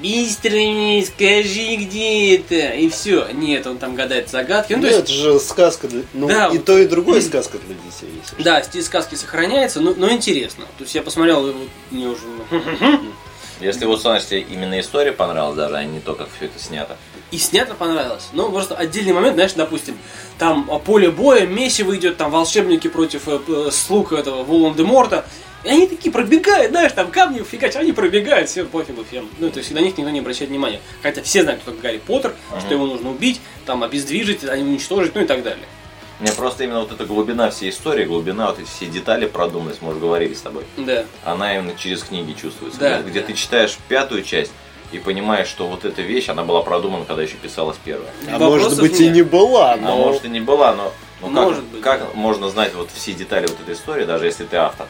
[0.00, 3.26] Быстро мне скажи, где это, и все.
[3.32, 4.74] Нет, он там гадает загадки.
[4.74, 6.02] Ну, то Ну, есть, это же сказка для...
[6.14, 6.64] Ну, Да, и вот.
[6.64, 8.16] то, и другое сказка для детей.
[8.20, 8.44] если что.
[8.44, 10.66] да, стиль сказки сохраняется, но, но интересно.
[10.78, 12.22] То есть я посмотрел, и вот мне уже...
[12.50, 13.12] ну,
[13.60, 16.96] Если вот, тебе именно история понравилась даже, а не то, как все это снято.
[17.32, 18.28] И снято понравилось.
[18.34, 19.96] Ну, просто отдельный момент, знаешь, допустим,
[20.38, 25.24] там а, поле боя, месиво идет, там волшебники против э, э, слуг этого Волан-де-Морта.
[25.64, 29.30] И они такие пробегают, знаешь, там камни фигачат, они пробегают, все пофигу всем.
[29.38, 30.80] Ну, то есть на них никто не обращает внимания.
[31.02, 35.14] Хотя все знают, кто такой Гарри Поттер, что его нужно убить, там обездвижить, а уничтожить,
[35.14, 35.64] ну и так далее.
[36.20, 39.90] Мне просто именно вот эта глубина всей истории, глубина, вот эти все детали продуманность, мы
[39.90, 41.04] уже говорили с тобой, Да.
[41.24, 42.78] она именно через книги чувствуется.
[42.78, 43.00] Да.
[43.00, 44.52] Где, где ты читаешь пятую часть
[44.92, 48.10] и понимаешь, что вот эта вещь, она была продумана, когда еще писалась первая.
[48.28, 49.14] А Вопросов может быть и нет.
[49.14, 49.96] не была, А но...
[49.96, 53.46] может и не была, но, но Может как, быть, как можно знать вот все детали
[53.46, 54.86] вот этой истории, даже если ты автор?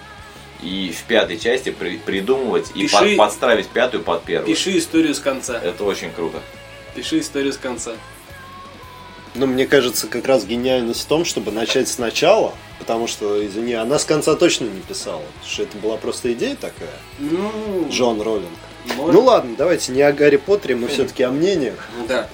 [0.62, 4.47] И в пятой части при- придумывать и Пиши- под- подстраивать пятую под первую.
[4.55, 5.59] Пиши историю с конца.
[5.61, 6.38] Это очень круто.
[6.95, 7.93] Пиши историю с конца.
[9.35, 13.99] Ну, мне кажется, как раз гениальность в том, чтобы начать сначала, потому что, извини, она
[13.99, 18.51] с конца точно не писала, потому что это была просто идея такая, Ну, Джон Роллинг.
[18.97, 21.88] Может- Ну ладно, давайте не о Гарри Поттере, мы все-таки о мнениях.
[22.09, 22.29] Да.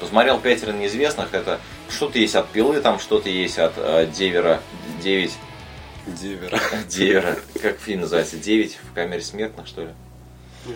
[0.00, 4.60] Посмотрел «Пятеро неизвестных», это что-то есть от Пилы, там что-то есть от э, Девера,
[5.02, 5.32] 9,
[6.06, 6.60] Дивера.
[6.88, 9.88] Девера, как фильм называется, 9 в камере смертных, что ли?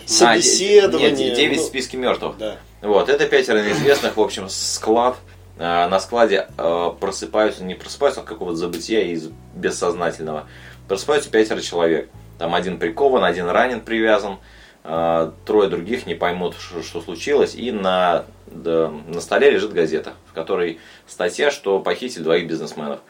[0.06, 1.08] Собеседование.
[1.08, 2.38] А, нет, 9 в ну, списке мертвых.
[2.38, 2.58] Да.
[2.82, 5.16] Вот, это пятеро неизвестных, в общем, склад.
[5.60, 10.46] Э, На складе э, просыпаются, не просыпаются от какого-то забытия из бессознательного.
[10.88, 12.08] Просыпаются пятеро человек.
[12.38, 14.38] Там один прикован, один ранен, привязан.
[14.84, 17.54] э, Трое других не поймут, что, случилось.
[17.54, 23.00] И на, на столе лежит газета, в которой статья, что похитили двоих бизнесменов.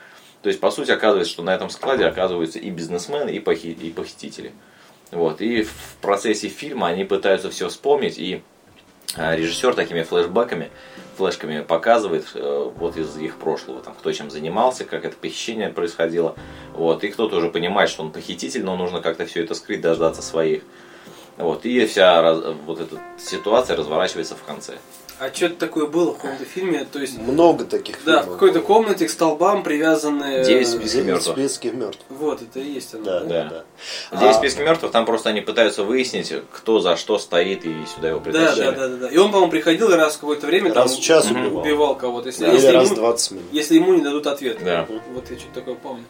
[0.43, 3.91] То есть, по сути, оказывается, что на этом складе оказываются и бизнесмены, и, похи- и
[3.91, 4.53] похитители.
[5.13, 5.41] Вот.
[5.41, 8.43] И в процессе фильма они пытаются все вспомнить, и а,
[9.17, 10.71] режиссер такими флешбэками,
[11.17, 16.35] флешками показывает э, вот из их прошлого, там, кто чем занимался, как это похищение происходило.
[16.73, 17.05] Вот.
[17.05, 20.63] И кто-то уже понимает, что он похититель, но нужно как-то все это скрыть, дождаться своих.
[21.37, 21.65] Вот.
[21.65, 22.23] И вся
[22.67, 24.79] вот эта ситуация разворачивается в конце.
[25.21, 27.19] А что-то такое было в каком-то фильме, то есть...
[27.19, 28.67] Много таких Да, в какой-то было.
[28.67, 30.45] комнате к столбам привязаны...
[30.45, 31.37] Девять списков Девять мертвых.
[31.37, 32.05] списков мертвых.
[32.09, 33.05] Вот, это и есть оно.
[33.05, 33.27] Да, да?
[33.27, 33.65] да, Да.
[34.11, 34.17] да.
[34.17, 37.75] Здесь А- в списке мертвых, там просто они пытаются выяснить, кто за что стоит, и
[37.95, 38.65] сюда его притащили.
[38.65, 39.09] да, да, да, да.
[39.09, 41.61] И он, по-моему, приходил и раз в какое-то время Раз там в час убивал.
[41.63, 41.95] убивал.
[41.97, 42.29] кого-то.
[42.29, 42.49] Если, Да.
[42.53, 43.47] Или если раз ему, в 20 минут.
[43.53, 44.59] если ему не дадут ответ.
[44.65, 44.87] Да.
[45.13, 46.05] Вот я что-то такое помню.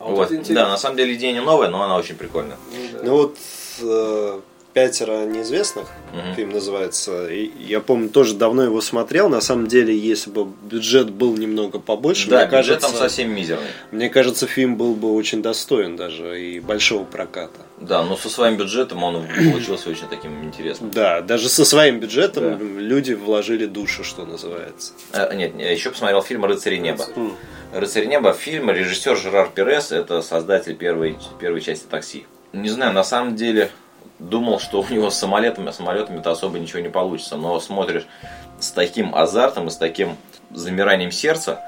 [0.00, 0.32] А Вот.
[0.32, 2.56] это Да, на самом деле идея не новая, но она очень прикольная.
[2.72, 2.98] Ну, да.
[3.04, 3.36] Ну вот
[3.82, 4.40] э,
[4.76, 6.34] «Пятеро неизвестных» Мгм.
[6.34, 7.28] фильм называется.
[7.32, 9.30] И я помню, тоже давно его смотрел.
[9.30, 13.30] На самом деле, если бы бюджет был немного побольше, Да, мне бюджет кажется, там совсем
[13.34, 13.64] мизерный.
[13.90, 17.58] мне кажется, фильм был бы очень достоин даже и большого проката.
[17.80, 20.90] Да, но со своим бюджетом он получился очень таким интересным.
[20.90, 22.58] Да, даже со своим бюджетом Да.
[22.78, 24.92] люди вложили душу, что называется.
[25.14, 27.06] Э, нет, я еще посмотрел фильм «Рыцари неба».
[27.72, 32.26] «Рыцари неба» фильм, режиссер Жерар Перес, это создатель первой, первой части «Такси».
[32.52, 33.70] Не знаю, на самом деле
[34.18, 38.06] думал, что у него с самолетами, самолетами-то особо ничего не получится, но смотришь
[38.58, 40.16] с таким азартом и с таким
[40.50, 41.60] замиранием сердца,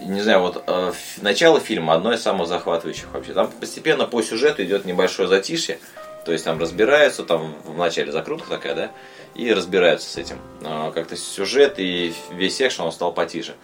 [0.00, 3.34] не знаю, вот э, начало фильма одно из самых захватывающих вообще.
[3.34, 5.78] Там постепенно по сюжету идет небольшое затишье,
[6.24, 8.90] то есть там разбираются, там в начале закрутка такая, да,
[9.34, 10.38] и разбираются с этим.
[10.64, 13.54] А, Как-то сюжет и весь экшен он стал потише.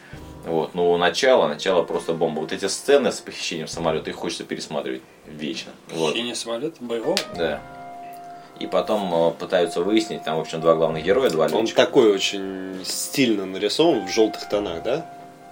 [0.44, 2.40] Вот, ну начало, начало просто бомба.
[2.40, 5.72] Вот эти сцены с похищением самолета, их хочется пересматривать вечно.
[5.90, 6.12] Вот.
[6.12, 7.16] Хищение самолета боевого.
[7.36, 7.60] Да.
[8.58, 11.82] И потом э, пытаются выяснить, там, в общем, два главных героя, два Он летчика.
[11.84, 15.06] такой очень стильно нарисован в желтых тонах, да?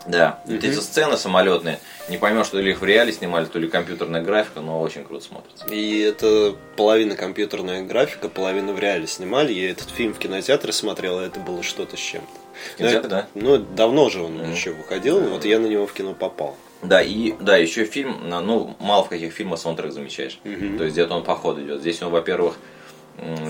[0.07, 1.79] Да, вот эти сцены самолетные,
[2.11, 5.25] не поймешь, то ли их в реале снимали, то ли компьютерная графика, но очень круто
[5.25, 5.67] смотрится.
[5.67, 9.53] И это половина компьютерная графика, половина в реале снимали.
[9.53, 12.77] Я этот фильм в кинотеатре смотрел, и это было что-то с чем-то.
[12.77, 13.27] Кинотеатр, да?
[13.35, 16.55] Ну, давно же он еще выходил, вот я на него в кино попал.
[16.83, 20.39] Да, и да, еще фильм, ну, мало в каких фильмах саундтрек замечаешь.
[20.43, 21.81] То есть где-то он по ходу идет.
[21.81, 22.57] Здесь он, во-первых,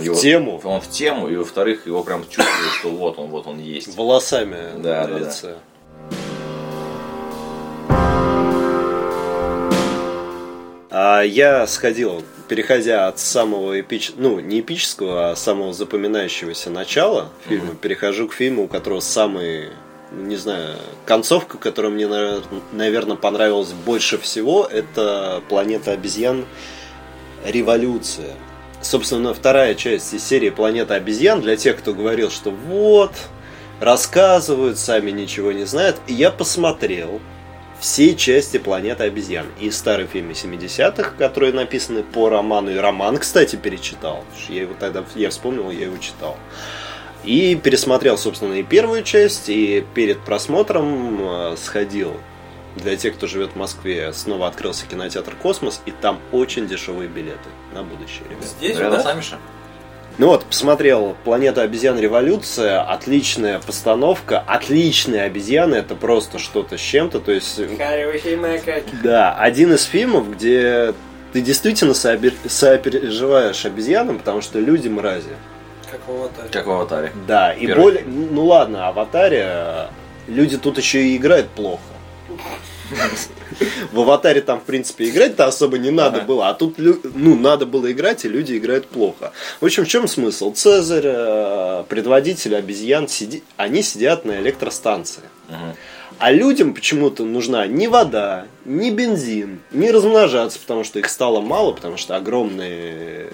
[0.03, 0.61] его- тему.
[0.65, 3.97] Он в тему, и во-вторых, его прям чувствуешь, что вот он, вот он есть.
[3.97, 5.19] Волосами Да, на да, да.
[5.19, 5.55] лице.
[10.97, 17.75] А я сходил, переходя от самого эпического, ну, не эпического, а самого запоминающегося начала фильма,
[17.75, 19.71] перехожу к фильму, у которого самый,
[20.13, 22.07] не знаю, концовка, которая мне,
[22.73, 26.45] наверное, понравилась больше всего, это «Планета обезьян.
[27.45, 28.35] Революция».
[28.85, 33.13] Собственно, вторая часть из серии «Планета обезьян» для тех, кто говорил, что вот,
[33.81, 35.97] рассказывают, сами ничего не знают.
[36.07, 37.23] И я посмотрел
[37.81, 39.47] все части «Планеты обезьян».
[39.59, 42.73] И старые фильмы 70-х, которые написаны по роману.
[42.73, 44.23] И роман, кстати, перечитал.
[44.51, 46.37] Я его тогда, я вспомнил, я его читал.
[47.25, 52.13] И пересмотрел, собственно, и первую часть, и перед просмотром э, сходил.
[52.77, 57.49] Для тех, кто живет в Москве, снова открылся кинотеатр «Космос», и там очень дешевые билеты
[57.75, 58.45] на будущее, ребят.
[58.45, 59.03] Здесь, да?
[59.03, 59.39] нами же?
[60.17, 61.99] Ну вот, посмотрел «Планета обезьян.
[61.99, 67.57] Революция», отличная постановка, отличные обезьяны, это просто что-то с чем-то, то есть...
[67.77, 68.95] Хорошие макаки.
[69.03, 70.95] Да, один из фильмов, где
[71.33, 75.35] ты действительно сопереживаешь обезьянам, потому что люди мрази.
[75.91, 76.49] Как в аватаре.
[76.49, 77.13] Как в аватаре.
[77.27, 78.05] Да, и Первый более...
[78.05, 79.87] Ну ладно, аватаре э,
[80.29, 81.83] люди тут еще и играют плохо.
[83.93, 86.27] В аватаре там, в принципе, играть-то особо не надо Ага.
[86.27, 89.33] было, а тут, ну, надо было играть, и люди играют плохо.
[89.61, 90.53] В общем, в чем смысл?
[90.53, 95.23] Цезарь, э, предводитель обезьян, сиди- они сидят на электростанции.
[95.49, 95.75] Мгм.
[96.19, 101.73] А людям почему-то нужна ни вода, ни бензин, ни размножаться, потому что их стало мало,
[101.73, 103.31] потому что огромный, э,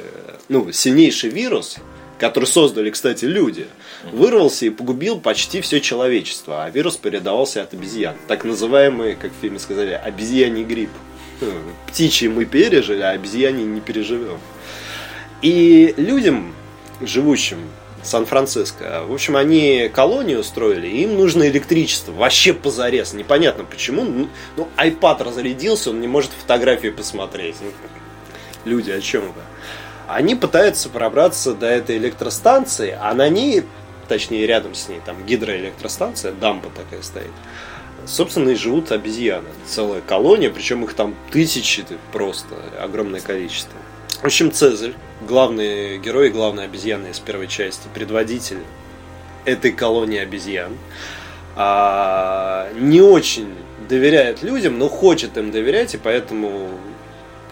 [0.48, 1.76] ну, сильнейший вирус,
[2.18, 3.66] который создали, кстати, люди,
[4.12, 8.16] вырвался и погубил почти все человечество, а вирус передавался от обезьян.
[8.28, 10.90] Так называемый, как в фильме сказали, обезьяний грипп.
[11.40, 11.52] Ну,
[11.86, 14.38] Птичий мы пережили, а обезьяний не переживем.
[15.42, 16.54] И людям,
[17.00, 17.58] живущим
[18.02, 22.12] Сан-Франциско, в общем, они колонию устроили, и им нужно электричество.
[22.12, 23.12] Вообще позарез.
[23.12, 24.04] Непонятно почему.
[24.04, 27.56] Ну, Ну, iPad разрядился, он не может фотографии посмотреть.
[27.60, 27.70] Ну,
[28.64, 29.42] Люди, о чем вы?
[30.06, 33.62] Они пытаются пробраться до этой электростанции, а на ней,
[34.10, 37.30] точнее рядом с ней, там гидроэлектростанция, дамба такая стоит.
[38.06, 39.48] Собственно, и живут обезьяны.
[39.66, 43.78] Целая колония, причем их там тысячи просто, огромное количество.
[44.20, 48.58] В общем, Цезарь, главный герой и главная обезьяна из первой части, предводитель
[49.44, 50.76] этой колонии обезьян,
[51.54, 53.54] а, не очень
[53.88, 56.70] доверяет людям, но хочет им доверять, и поэтому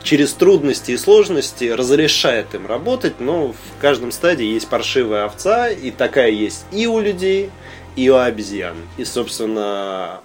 [0.03, 5.91] через трудности и сложности разрешает им работать, но в каждом стадии есть паршивая овца, и
[5.91, 7.51] такая есть и у людей,
[7.97, 8.77] и у обезьян.
[8.97, 10.21] И, собственно,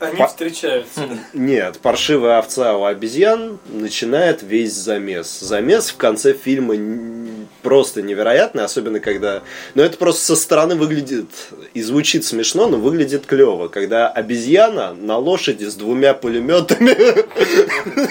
[0.00, 1.08] Они Па- встречаются.
[1.34, 5.40] нет, паршивая овца у обезьян начинает весь замес.
[5.40, 6.76] Замес в конце фильма
[7.62, 9.42] просто невероятный, особенно когда...
[9.74, 11.28] Ну, это просто со стороны выглядит
[11.74, 13.68] и звучит смешно, но выглядит клево.
[13.68, 16.96] Когда обезьяна на лошади с двумя пулеметами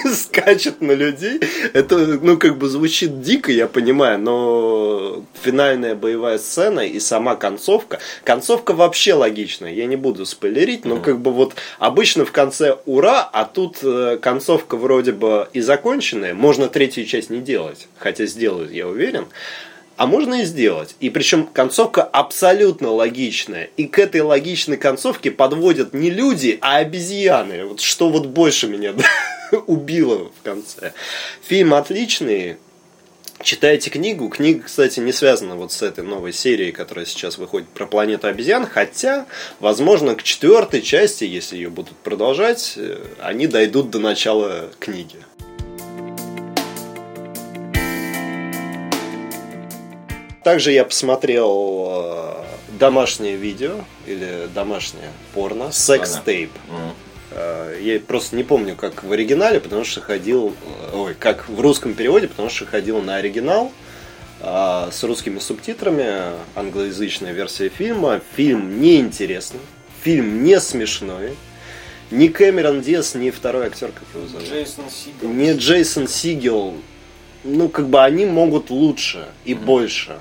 [0.14, 1.40] скачет на людей.
[1.72, 7.98] Это, ну, как бы звучит дико, я понимаю, но финальная боевая сцена и сама концовка...
[8.24, 13.28] Концовка вообще логичная, я не буду спойлерить, но как бы вот обычно в конце ура,
[13.32, 16.34] а тут э, концовка вроде бы и законченная.
[16.34, 19.17] Можно третью часть не делать, хотя сделают, я уверен.
[19.98, 20.94] А можно и сделать.
[21.00, 23.68] И причем концовка абсолютно логичная.
[23.76, 27.64] И к этой логичной концовке подводят не люди, а обезьяны.
[27.64, 28.94] Вот что вот больше меня
[29.66, 30.92] убило в конце.
[31.42, 32.58] Фильм отличный.
[33.42, 34.28] Читайте книгу.
[34.28, 38.66] Книга, кстати, не связана вот с этой новой серией, которая сейчас выходит про планету обезьян.
[38.66, 39.26] Хотя,
[39.58, 45.16] возможно, к четвертой части, если ее будут продолжать, э, они дойдут до начала книги.
[50.44, 52.44] Также я посмотрел э,
[52.78, 56.50] домашнее видео или домашнее порно, секс-тейп.
[57.32, 60.54] Э, Я просто не помню, как в оригинале, потому что ходил,
[60.92, 63.72] э, ой, как в русском переводе, потому что ходил на оригинал
[64.40, 66.06] а, с русскими субтитрами,
[66.54, 68.20] англоязычная версия фильма.
[68.36, 69.60] Фильм неинтересный,
[70.02, 71.34] фильм не смешной.
[72.12, 74.48] Ни Кэмерон Диас, ни второй актер, как его зовут.
[74.48, 75.28] Джейсон Сигел.
[75.30, 76.74] Не Джейсон Сигел,
[77.44, 80.18] ну, как бы они могут лучше и больше.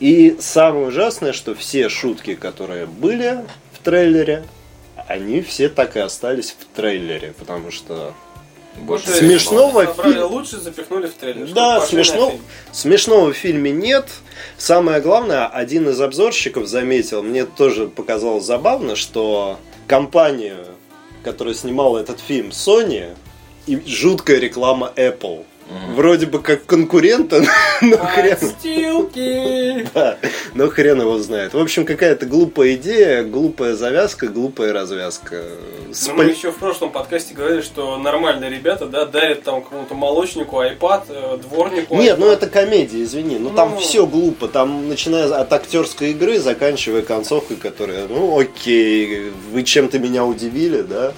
[0.00, 4.44] И самое ужасное, что все шутки, которые были в трейлере,
[5.08, 8.14] они все так и остались в трейлере, потому что
[8.80, 11.46] Больше Смешного фильма- лучше, запихнули в трейлер.
[11.52, 12.42] Да, смешно, фильм.
[12.72, 14.08] смешного в фильме нет.
[14.56, 20.56] Самое главное, один из обзорщиков заметил, мне тоже показалось забавно, что компания,
[21.22, 23.14] которая снимала этот фильм, Sony,
[23.66, 25.44] и жуткая реклама Apple.
[25.94, 27.44] Вроде бы как конкурента,
[27.82, 29.88] но хрен, Подстилки!
[29.94, 30.18] да,
[30.54, 31.54] но хрен его знает.
[31.54, 35.42] В общем, какая-то глупая идея, глупая завязка, глупая развязка.
[35.86, 39.94] Ну, Спа- мы еще в прошлом подкасте говорили, что нормальные ребята, да, дарят там какому-то
[39.94, 41.94] молочнику iPad, э, дворнику.
[41.96, 42.20] Нет, iPad.
[42.20, 43.38] ну это комедия, извини.
[43.38, 43.76] Ну там Ну.
[43.78, 44.48] все глупо.
[44.48, 51.12] Там начиная от актерской игры, заканчивая концовкой, которая, ну окей, вы чем-то меня удивили, да?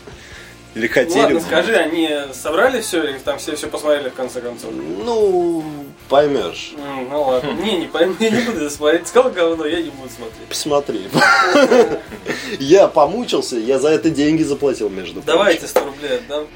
[0.74, 1.20] Или Ну, хотели.
[1.22, 4.72] ладно, скажи, они собрали все или там все все посмотрели в конце концов?
[4.72, 5.62] Ну,
[6.08, 6.72] поймешь.
[6.76, 7.52] М, Ну ладно.
[7.52, 9.06] Не, не пойму, я не буду смотреть.
[9.06, 10.48] Сказал говно, я не буду смотреть.
[10.48, 11.08] Посмотри.
[12.58, 15.26] Я помучился, я за это деньги заплатил, между прочим.
[15.38, 16.46] Давайте 100 рублей отдам.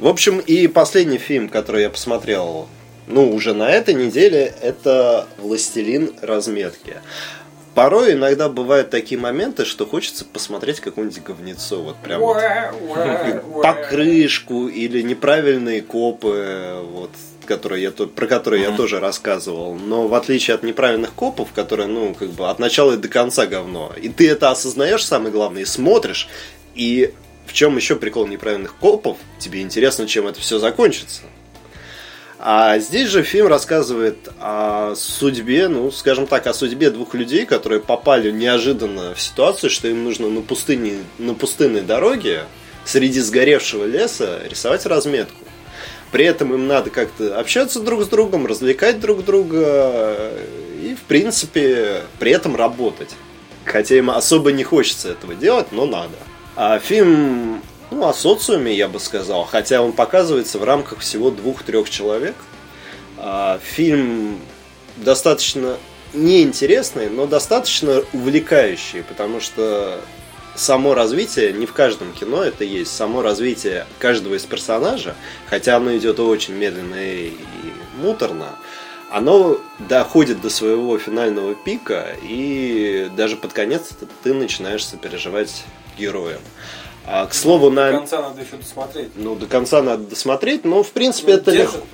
[0.00, 2.68] В общем, и последний фильм, который я посмотрел,
[3.06, 6.96] ну, уже на этой неделе, это «Властелин разметки».
[7.74, 12.36] Порой иногда бывают такие моменты, что хочется посмотреть какое-нибудь говнецо, вот прям вот
[13.62, 17.10] покрышку или неправильные копы, вот,
[17.46, 19.74] которые я про которые я тоже рассказывал.
[19.74, 23.46] Но в отличие от неправильных копов, которые, ну, как бы от начала и до конца
[23.46, 26.28] говно, и ты это осознаешь, самое главное, и смотришь,
[26.74, 27.12] и
[27.46, 31.22] в чем еще прикол неправильных копов, тебе интересно, чем это все закончится.
[32.38, 37.80] А здесь же фильм рассказывает о судьбе, ну, скажем так, о судьбе двух людей, которые
[37.80, 42.44] попали неожиданно в ситуацию, что им нужно на, пустыне, на пустынной дороге
[42.84, 45.44] среди сгоревшего леса рисовать разметку.
[46.10, 50.30] При этом им надо как-то общаться друг с другом, развлекать друг друга
[50.80, 53.10] и, в принципе, при этом работать.
[53.64, 56.16] Хотя им особо не хочется этого делать, но надо.
[56.56, 57.62] А фильм
[57.94, 62.34] ну, о социуме, я бы сказал, хотя он показывается в рамках всего двух-трех человек.
[63.16, 64.40] А, фильм
[64.96, 65.76] достаточно
[66.12, 70.00] неинтересный, но достаточно увлекающий, потому что
[70.54, 75.14] само развитие, не в каждом кино это есть, само развитие каждого из персонажа,
[75.48, 77.32] хотя оно идет очень медленно и
[77.96, 78.56] муторно,
[79.10, 83.90] оно доходит до своего финального пика, и даже под конец
[84.22, 85.64] ты начинаешь сопереживать
[85.98, 86.40] героям.
[87.06, 87.92] А, к слову, До на...
[87.92, 89.10] конца надо еще досмотреть.
[89.14, 91.74] Ну, до конца надо досмотреть, но, в принципе, Ну, это держит.
[91.74, 91.86] легко.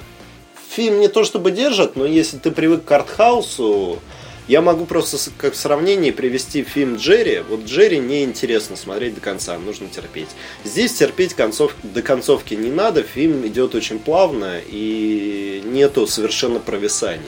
[0.71, 3.99] Фильм не то чтобы держит, но если ты привык к артхаусу,
[4.47, 7.43] я могу просто как сравнение привести фильм Джерри.
[7.49, 10.29] Вот Джерри неинтересно смотреть до конца, нужно терпеть.
[10.65, 11.75] Здесь терпеть концов...
[11.83, 17.23] до концовки не надо, фильм идет очень плавно и нету совершенно провисаний.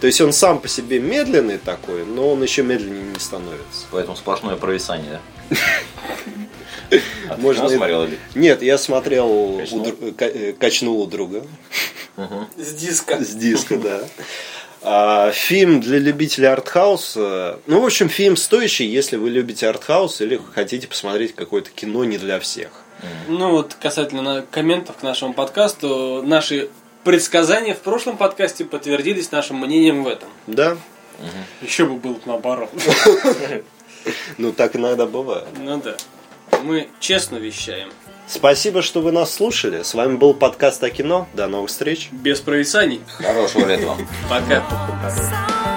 [0.00, 3.86] То есть он сам по себе медленный такой, но он еще медленнее не становится.
[3.90, 5.20] Поэтому сплошное провисание,
[5.50, 5.56] да?
[7.28, 8.18] А Можно смотрел или?
[8.34, 9.86] Нет, я смотрел, Качнул?
[10.18, 11.44] э, качнул у друга.
[12.56, 13.22] С диска.
[13.22, 14.00] С диска, да.
[14.84, 17.60] А, фильм для любителей артхауса.
[17.66, 22.18] Ну, в общем, фильм стоящий, если вы любите артхаус или хотите посмотреть какое-то кино не
[22.18, 22.70] для всех.
[23.28, 26.68] Ну вот касательно комментов к нашему подкасту, наши
[27.04, 30.28] предсказания в прошлом подкасте подтвердились нашим мнением в этом.
[30.46, 30.76] Да?
[31.60, 32.70] Еще бы было наоборот.
[34.36, 35.46] Ну, так иногда бывает.
[35.56, 35.96] Ну да.
[36.62, 37.90] Мы честно вещаем.
[38.26, 39.82] Спасибо, что вы нас слушали.
[39.82, 41.28] С вами был подкаст о кино.
[41.34, 42.08] До новых встреч.
[42.12, 43.00] Без провисаний.
[43.18, 44.08] Хорошего лета вам.
[44.28, 45.71] Пока.